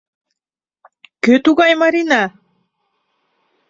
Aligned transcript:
—Кӧ 1.23 1.33
тугай 1.45 1.71
Марина? 1.81 2.23